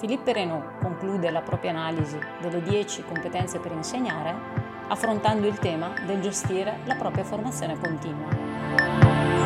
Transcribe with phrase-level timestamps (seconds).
[0.00, 4.34] Filippo Renault conclude la propria analisi delle 10 competenze per insegnare
[4.88, 9.39] affrontando il tema del gestire la propria formazione continua.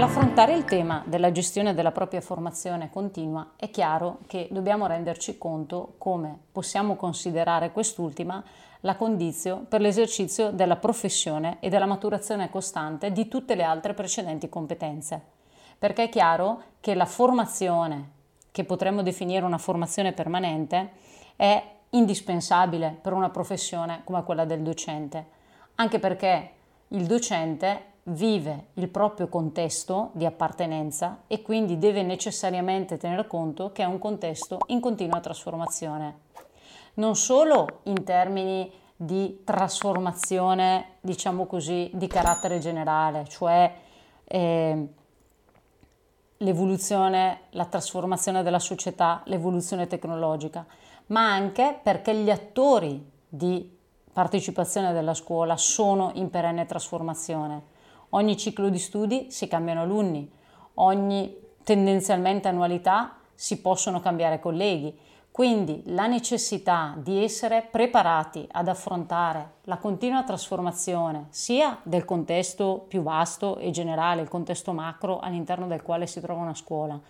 [0.00, 5.96] Nell'affrontare il tema della gestione della propria formazione continua è chiaro che dobbiamo renderci conto
[5.98, 8.42] come possiamo considerare quest'ultima
[8.80, 14.48] la condizio per l'esercizio della professione e della maturazione costante di tutte le altre precedenti
[14.48, 15.20] competenze.
[15.78, 18.12] Perché è chiaro che la formazione,
[18.52, 20.92] che potremmo definire una formazione permanente,
[21.36, 25.26] è indispensabile per una professione come quella del docente,
[25.74, 26.52] anche perché
[26.88, 33.82] il docente vive il proprio contesto di appartenenza e quindi deve necessariamente tenere conto che
[33.82, 36.28] è un contesto in continua trasformazione.
[36.94, 43.72] Non solo in termini di trasformazione, diciamo così, di carattere generale, cioè
[44.24, 44.88] eh,
[46.38, 50.66] l'evoluzione, la trasformazione della società, l'evoluzione tecnologica,
[51.06, 53.78] ma anche perché gli attori di
[54.12, 57.78] partecipazione della scuola sono in perenne trasformazione.
[58.10, 60.28] Ogni ciclo di studi si cambiano alunni,
[60.74, 64.98] ogni tendenzialmente annualità si possono cambiare colleghi.
[65.30, 73.02] Quindi la necessità di essere preparati ad affrontare la continua trasformazione sia del contesto più
[73.02, 77.00] vasto e generale, il contesto macro all'interno del quale si trova una scuola,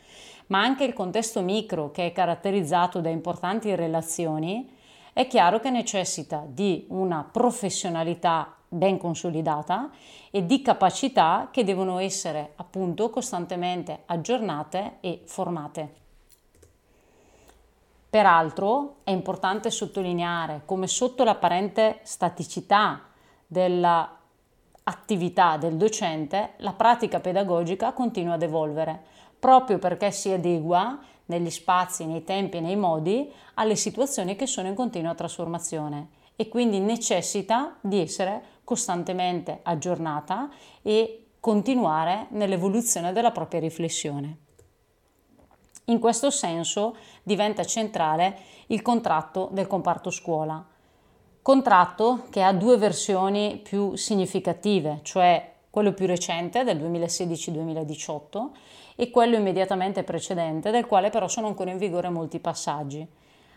[0.49, 4.71] ma anche il contesto micro che è caratterizzato da importanti relazioni,
[5.15, 9.91] è chiaro che necessita di una professionalità ben consolidata
[10.31, 15.95] e di capacità che devono essere appunto costantemente aggiornate e formate.
[18.09, 23.03] Peraltro è importante sottolineare come sotto l'apparente staticità
[23.47, 29.03] dell'attività del docente la pratica pedagogica continua ad evolvere,
[29.39, 34.69] proprio perché si adegua negli spazi, nei tempi e nei modi alle situazioni che sono
[34.69, 40.51] in continua trasformazione e quindi necessita di essere costantemente aggiornata
[40.83, 44.39] e continuare nell'evoluzione della propria riflessione.
[45.87, 50.65] In questo senso diventa centrale il contratto del comparto scuola,
[51.43, 58.49] contratto che ha due versioni più significative, cioè quello più recente del 2016-2018
[58.97, 63.07] e quello immediatamente precedente, del quale però sono ancora in vigore molti passaggi.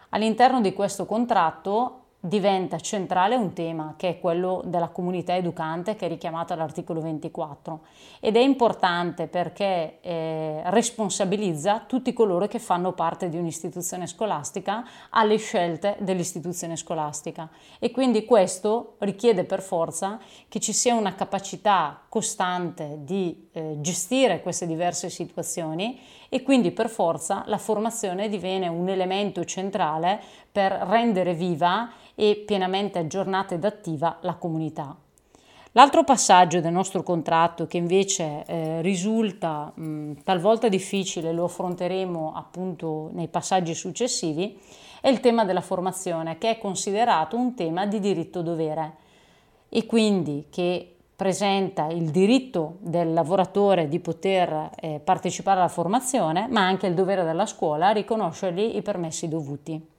[0.09, 6.05] All'interno di questo contratto diventa centrale un tema che è quello della comunità educante che
[6.05, 7.81] è richiamata all'articolo 24
[8.21, 15.35] ed è importante perché eh, responsabilizza tutti coloro che fanno parte di un'istituzione scolastica alle
[15.35, 17.49] scelte dell'istituzione scolastica.
[17.77, 20.17] E quindi questo richiede per forza
[20.47, 25.99] che ci sia una capacità costante di eh, gestire queste diverse situazioni
[26.33, 30.19] e quindi per forza la formazione diviene un elemento centrale
[30.51, 34.97] per rendere viva e pienamente aggiornata ed attiva la comunità.
[35.73, 43.11] L'altro passaggio del nostro contratto che invece eh, risulta mh, talvolta difficile, lo affronteremo appunto
[43.13, 44.59] nei passaggi successivi,
[45.01, 48.93] è il tema della formazione che è considerato un tema di diritto-dovere
[49.69, 56.65] e quindi che presenta il diritto del lavoratore di poter eh, partecipare alla formazione, ma
[56.65, 59.91] anche il dovere della scuola a riconoscergli i permessi dovuti.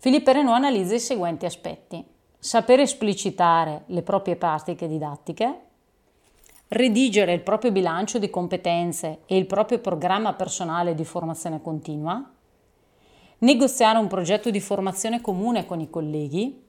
[0.00, 2.04] Filippo Renault analizza i seguenti aspetti.
[2.38, 5.60] Sapere esplicitare le proprie pratiche didattiche,
[6.68, 12.22] redigere il proprio bilancio di competenze e il proprio programma personale di formazione continua,
[13.38, 16.66] negoziare un progetto di formazione comune con i colleghi,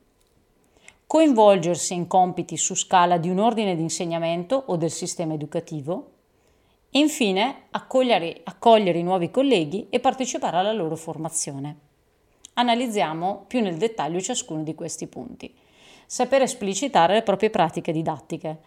[1.09, 6.11] coinvolgersi in compiti su scala di un ordine di insegnamento o del sistema educativo
[6.91, 11.77] e infine accogliere, accogliere i nuovi colleghi e partecipare alla loro formazione.
[12.53, 15.51] Analizziamo più nel dettaglio ciascuno di questi punti.
[16.05, 18.59] Sapere esplicitare le proprie pratiche didattiche.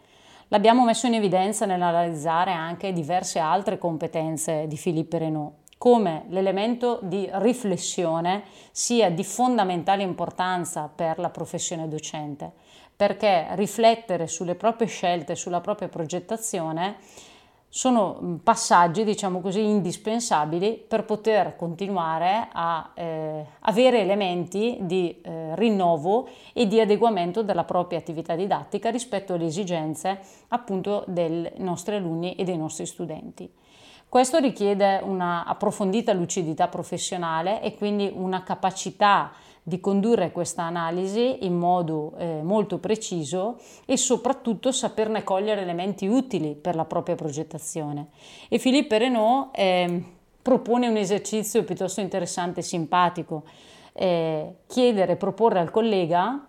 [0.48, 5.52] L'abbiamo messo in evidenza nell'analizzare anche diverse altre competenze di Philippe Renault,
[5.82, 12.52] come l'elemento di riflessione sia di fondamentale importanza per la professione docente,
[12.94, 16.98] perché riflettere sulle proprie scelte, sulla propria progettazione
[17.68, 25.56] sono mm, passaggi, diciamo così, indispensabili per poter continuare a eh, avere elementi di eh,
[25.56, 32.36] rinnovo e di adeguamento della propria attività didattica rispetto alle esigenze appunto dei nostri alunni
[32.36, 33.52] e dei nostri studenti.
[34.12, 39.32] Questo richiede una approfondita lucidità professionale e quindi una capacità
[39.62, 46.54] di condurre questa analisi in modo eh, molto preciso e soprattutto saperne cogliere elementi utili
[46.54, 48.08] per la propria progettazione.
[48.50, 50.04] E Philippe Renault eh,
[50.42, 53.44] propone un esercizio piuttosto interessante e simpatico,
[53.94, 56.48] eh, chiedere, proporre al collega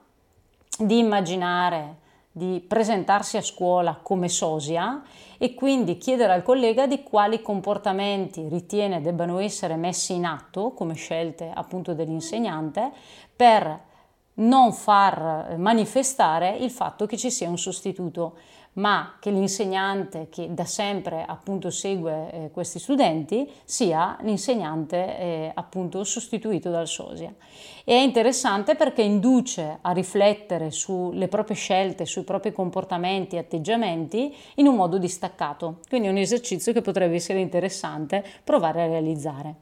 [0.79, 2.01] di immaginare
[2.35, 5.03] di presentarsi a scuola come sosia
[5.37, 10.95] e quindi chiedere al collega di quali comportamenti ritiene debbano essere messi in atto come
[10.95, 12.91] scelte appunto dell'insegnante
[13.35, 13.81] per
[14.35, 18.35] non far manifestare il fatto che ci sia un sostituto
[18.73, 26.03] ma che l'insegnante che da sempre appunto segue eh, questi studenti sia l'insegnante eh, appunto
[26.03, 27.33] sostituito dal sosia.
[27.83, 34.33] E è interessante perché induce a riflettere sulle proprie scelte, sui propri comportamenti e atteggiamenti
[34.55, 35.79] in un modo distaccato.
[35.87, 39.55] Quindi è un esercizio che potrebbe essere interessante provare a realizzare.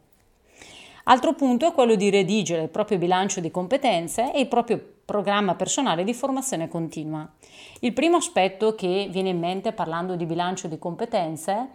[1.06, 5.56] Altro punto è quello di redigere il proprio bilancio di competenze e il proprio programma
[5.56, 7.30] personale di formazione continua.
[7.80, 11.70] Il primo aspetto che viene in mente parlando di bilancio di competenze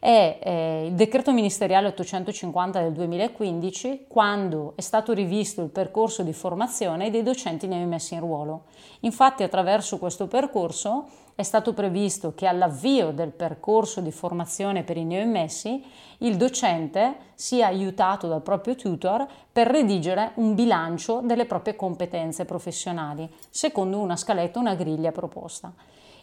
[0.00, 6.32] è eh, il decreto ministeriale 850 del 2015 quando è stato rivisto il percorso di
[6.32, 8.64] formazione dei docenti neomessi in ruolo.
[9.00, 15.04] Infatti attraverso questo percorso è stato previsto che all'avvio del percorso di formazione per i
[15.04, 15.82] neoimmessi
[16.18, 23.28] il docente sia aiutato dal proprio tutor per redigere un bilancio delle proprie competenze professionali,
[23.48, 25.72] secondo una scaletta, una griglia proposta.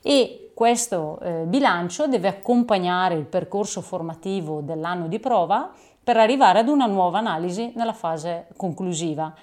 [0.04, 5.72] E questo eh, bilancio deve accompagnare il percorso formativo dell'anno di prova
[6.04, 9.34] per arrivare ad una nuova analisi nella fase conclusiva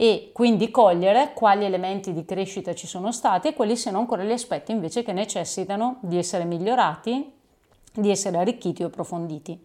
[0.00, 4.30] e quindi cogliere quali elementi di crescita ci sono stati e quali siano ancora gli
[4.30, 7.32] aspetti invece che necessitano di essere migliorati,
[7.92, 9.60] di essere arricchiti o approfonditi.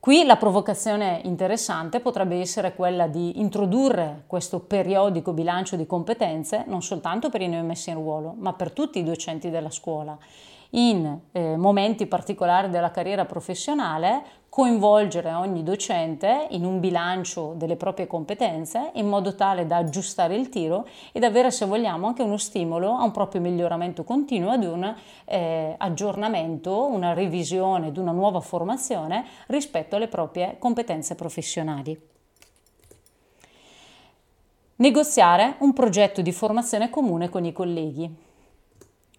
[0.00, 6.82] Qui la provocazione interessante potrebbe essere quella di introdurre questo periodico bilancio di competenze non
[6.82, 10.18] soltanto per i neomessi in ruolo, ma per tutti i docenti della scuola
[10.70, 18.06] in eh, momenti particolari della carriera professionale, coinvolgere ogni docente in un bilancio delle proprie
[18.06, 22.92] competenze in modo tale da aggiustare il tiro ed avere, se vogliamo, anche uno stimolo
[22.92, 24.94] a un proprio miglioramento continuo, ad un
[25.26, 32.00] eh, aggiornamento, una revisione, ad una nuova formazione rispetto alle proprie competenze professionali.
[34.76, 38.26] Negoziare un progetto di formazione comune con i colleghi.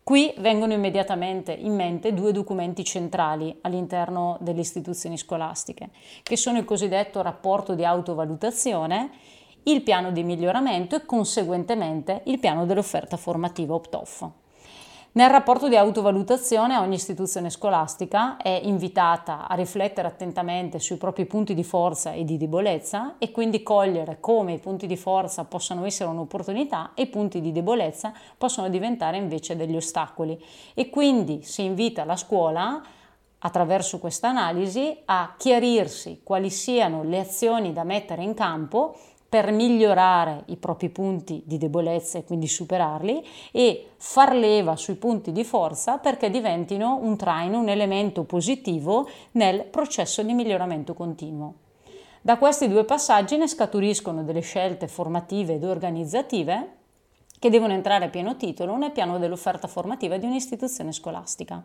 [0.09, 5.91] Qui vengono immediatamente in mente due documenti centrali all'interno delle istituzioni scolastiche,
[6.23, 9.11] che sono il cosiddetto rapporto di autovalutazione,
[9.65, 14.25] il piano di miglioramento e conseguentemente il piano dell'offerta formativa opt-off.
[15.11, 21.55] Nel rapporto di autovalutazione ogni istituzione scolastica è invitata a riflettere attentamente sui propri punti
[21.55, 26.11] di forza e di debolezza e quindi cogliere come i punti di forza possano essere
[26.11, 30.39] un'opportunità e i punti di debolezza possono diventare invece degli ostacoli.
[30.75, 32.79] E quindi si invita la scuola
[33.39, 38.95] attraverso questa analisi a chiarirsi quali siano le azioni da mettere in campo
[39.29, 45.31] per migliorare i propri punti di debolezza e quindi superarli e far leva sui punti
[45.31, 51.53] di forza perché diventino un traino, un elemento positivo nel processo di miglioramento continuo.
[52.21, 56.77] Da questi due passaggi ne scaturiscono delle scelte formative ed organizzative
[57.39, 61.63] che devono entrare a pieno titolo nel piano dell'offerta formativa di un'istituzione scolastica.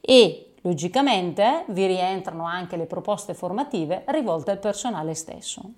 [0.00, 5.70] E logicamente vi rientrano anche le proposte formative rivolte al personale stesso.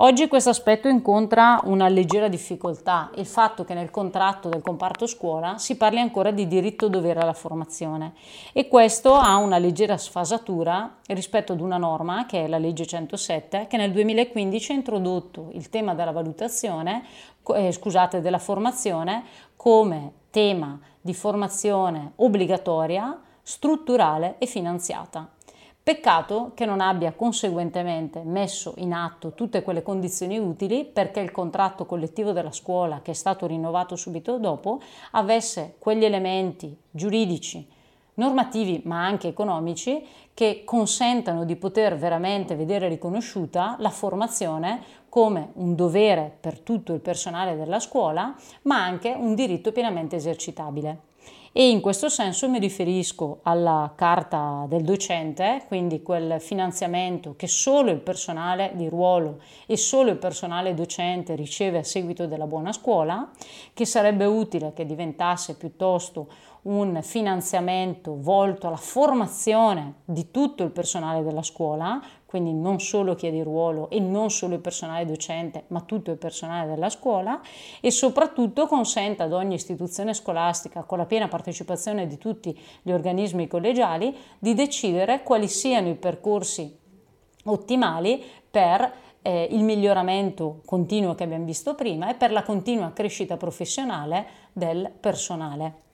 [0.00, 5.58] Oggi questo aspetto incontra una leggera difficoltà, il fatto che nel contratto del comparto scuola
[5.58, 8.12] si parli ancora di diritto dovere alla formazione
[8.52, 13.66] e questo ha una leggera sfasatura rispetto ad una norma che è la legge 107
[13.68, 17.04] che nel 2015 ha introdotto il tema della valutazione,
[17.56, 19.24] eh, scusate, della formazione
[19.56, 25.28] come tema di formazione obbligatoria, strutturale e finanziata.
[25.88, 31.86] Peccato che non abbia conseguentemente messo in atto tutte quelle condizioni utili perché il contratto
[31.86, 37.66] collettivo della scuola, che è stato rinnovato subito dopo, avesse quegli elementi giuridici,
[38.16, 40.04] normativi ma anche economici
[40.34, 47.00] che consentano di poter veramente vedere riconosciuta la formazione come un dovere per tutto il
[47.00, 51.07] personale della scuola, ma anche un diritto pienamente esercitabile
[51.52, 57.90] e in questo senso mi riferisco alla carta del docente, quindi quel finanziamento che solo
[57.90, 63.30] il personale di ruolo e solo il personale docente riceve a seguito della buona scuola,
[63.72, 66.28] che sarebbe utile che diventasse piuttosto
[66.68, 73.26] un finanziamento volto alla formazione di tutto il personale della scuola, quindi non solo chi
[73.26, 77.40] è di ruolo e non solo il personale docente, ma tutto il personale della scuola
[77.80, 83.46] e soprattutto consenta ad ogni istituzione scolastica, con la piena partecipazione di tutti gli organismi
[83.46, 86.76] collegiali, di decidere quali siano i percorsi
[87.44, 93.38] ottimali per eh, il miglioramento continuo che abbiamo visto prima e per la continua crescita
[93.38, 95.86] professionale del personale.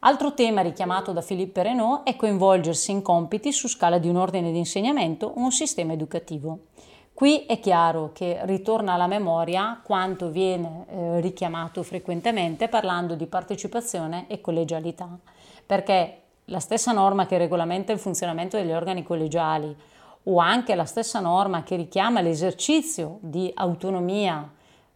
[0.00, 4.52] Altro tema richiamato da Philippe Renault è coinvolgersi in compiti su scala di un ordine
[4.52, 6.66] di insegnamento o un sistema educativo.
[7.12, 14.26] Qui è chiaro che ritorna alla memoria quanto viene eh, richiamato frequentemente parlando di partecipazione
[14.28, 15.18] e collegialità,
[15.66, 19.76] perché la stessa norma che regolamenta il funzionamento degli organi collegiali
[20.22, 24.48] o anche la stessa norma che richiama l'esercizio di autonomia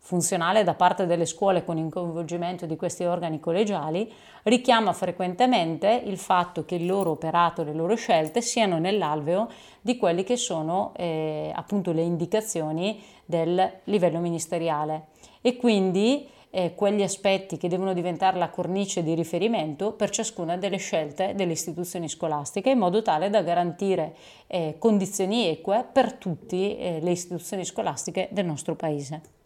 [0.05, 6.19] funzionale da parte delle scuole con il coinvolgimento di questi organi collegiali, richiama frequentemente il
[6.19, 9.49] fatto che il loro operato, le loro scelte siano nell'alveo
[9.81, 15.07] di quelle che sono eh, appunto le indicazioni del livello ministeriale
[15.41, 20.79] e quindi eh, quegli aspetti che devono diventare la cornice di riferimento per ciascuna delle
[20.79, 24.17] scelte delle istituzioni scolastiche in modo tale da garantire
[24.49, 29.42] eh, condizioni eque per tutte eh, le istituzioni scolastiche del nostro Paese.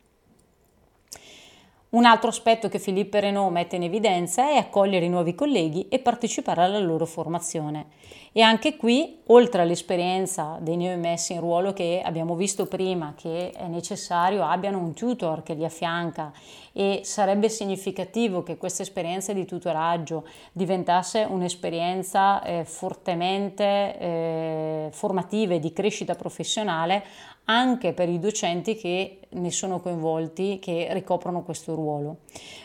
[1.97, 5.99] Un altro aspetto che Filippo Renault mette in evidenza è accogliere i nuovi colleghi e
[5.99, 7.87] partecipare alla loro formazione.
[8.39, 13.67] E anche qui, oltre all'esperienza dei neoimmessi in ruolo che abbiamo visto prima, che è
[13.67, 16.31] necessario abbiano un tutor che li affianca
[16.75, 25.59] e sarebbe significativo che questa esperienza di tutoraggio diventasse un'esperienza eh, fortemente eh, formativa e
[25.59, 27.05] di crescita professionale
[27.47, 32.19] anche per i docenti che ne sono coinvolti, che ricoprono questo ruolo.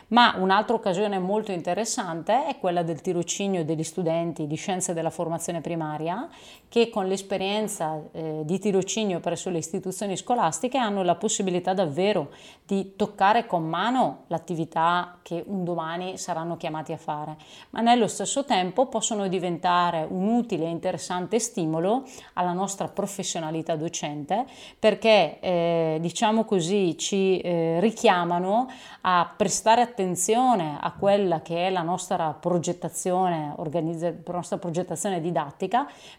[0.08, 5.61] Ma un'altra occasione molto interessante è quella del tirocinio degli studenti di scienze della formazione
[5.62, 6.28] primaria
[6.72, 12.30] che con l'esperienza eh, di tirocinio presso le istituzioni scolastiche hanno la possibilità davvero
[12.66, 17.36] di toccare con mano l'attività che un domani saranno chiamati a fare,
[17.72, 24.46] ma nello stesso tempo possono diventare un utile e interessante stimolo alla nostra professionalità docente
[24.80, 28.70] perché eh, diciamo così ci eh, richiamano
[29.02, 35.51] a prestare attenzione a quella che è la nostra progettazione, la nostra progettazione didattica,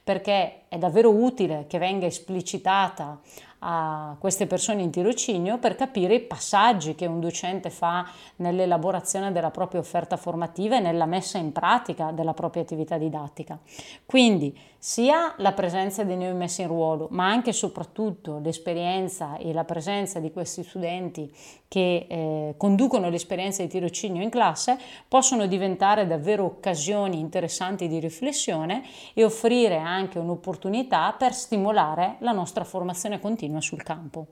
[0.02, 3.20] perché è davvero utile che venga esplicitata
[3.64, 9.50] a queste persone in tirocinio per capire i passaggi che un docente fa nell'elaborazione della
[9.50, 13.58] propria offerta formativa e nella messa in pratica della propria attività didattica.
[14.04, 19.52] Quindi sia la presenza dei noi messi in ruolo, ma anche e soprattutto l'esperienza e
[19.52, 21.32] la presenza di questi studenti
[21.68, 28.82] che eh, conducono l'esperienza di tirocinio in classe possono diventare davvero occasioni interessanti di riflessione
[29.14, 34.26] e offrire anche un'opportunità per stimolare la nostra formazione continua sul campo.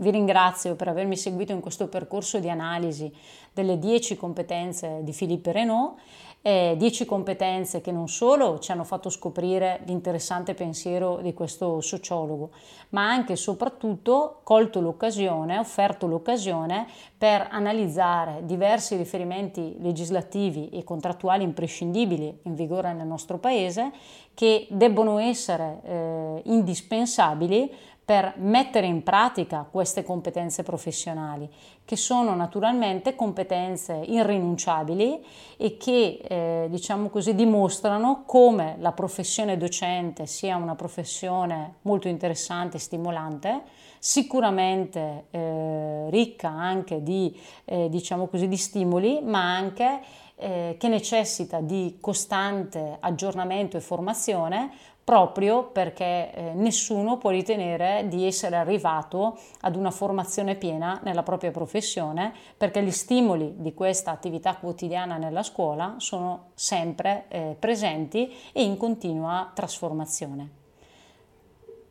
[0.00, 3.12] Vi ringrazio per avermi seguito in questo percorso di analisi
[3.52, 5.98] delle 10 competenze di Philippe Renault,
[6.40, 12.48] eh, 10 competenze che non solo ci hanno fatto scoprire l'interessante pensiero di questo sociologo,
[12.90, 16.86] ma anche e soprattutto colto l'occasione, offerto l'occasione
[17.18, 23.92] per analizzare diversi riferimenti legislativi e contrattuali imprescindibili in vigore nel nostro Paese
[24.32, 27.70] che debbono essere eh, indispensabili
[28.04, 31.48] per mettere in pratica queste competenze professionali,
[31.84, 35.24] che sono naturalmente competenze irrinunciabili
[35.56, 42.78] e che, eh, diciamo così, dimostrano come la professione docente sia una professione molto interessante
[42.78, 43.62] e stimolante,
[43.98, 50.00] sicuramente eh, ricca anche di, eh, diciamo così, di stimoli, ma anche
[50.36, 54.70] eh, che necessita di costante aggiornamento e formazione
[55.10, 61.50] proprio perché eh, nessuno può ritenere di essere arrivato ad una formazione piena nella propria
[61.50, 68.62] professione, perché gli stimoli di questa attività quotidiana nella scuola sono sempre eh, presenti e
[68.62, 70.59] in continua trasformazione.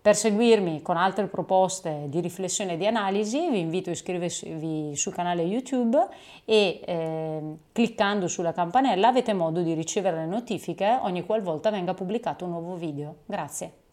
[0.10, 5.14] Per seguirmi con altre proposte di riflessione e di analisi vi invito a iscrivervi sul
[5.14, 6.04] canale YouTube
[6.46, 12.46] e eh, cliccando sulla campanella avete modo di ricevere le notifiche ogni qualvolta venga pubblicato
[12.46, 13.18] un nuovo video.
[13.28, 13.89] Grazie.